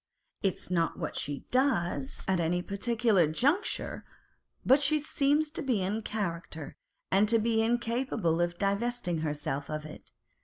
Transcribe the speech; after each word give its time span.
It 0.41 0.55
is 0.55 0.71
not 0.71 0.97
what 0.97 1.15
she 1.15 1.45
does 1.51 2.25
at 2.27 2.39
any 2.39 2.63
particular 2.63 3.27
juncture, 3.27 4.03
but 4.65 4.81
she 4.81 4.97
seems 4.97 5.51
to 5.51 5.61
be 5.61 5.87
the 5.87 6.01
character, 6.01 6.75
and 7.11 7.29
to 7.29 7.37
be 7.37 7.61
incapable 7.61 8.41
of 8.41 8.57
divesting 8.57 9.19
herself 9.19 9.69
of 9.69 9.85
it. 9.85 10.11